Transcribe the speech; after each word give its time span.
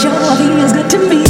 sure 0.00 0.36
feels 0.36 0.72
good 0.72 0.90
to 0.90 0.98
me. 1.08 1.25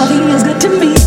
Nothing 0.00 0.30
is 0.30 0.42
good 0.42 0.60
to 0.62 0.80
me. 0.80 0.99